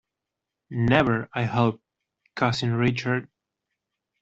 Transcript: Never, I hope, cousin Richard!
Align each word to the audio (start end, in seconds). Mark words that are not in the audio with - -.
Never, 0.71 1.29
I 1.31 1.43
hope, 1.43 1.79
cousin 2.33 2.73
Richard! 2.73 3.29